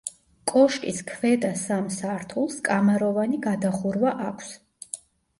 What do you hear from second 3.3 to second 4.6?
გადახურვა აქვს.